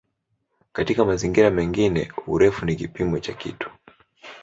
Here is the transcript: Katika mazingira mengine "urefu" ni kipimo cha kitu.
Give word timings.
Katika 0.73 1.05
mazingira 1.05 1.49
mengine 1.51 2.11
"urefu" 2.27 2.65
ni 2.65 2.75
kipimo 2.75 3.19
cha 3.19 3.33
kitu. 3.33 3.69